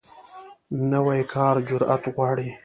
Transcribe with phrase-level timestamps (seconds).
[0.91, 2.49] نوی کار جرئت غواړي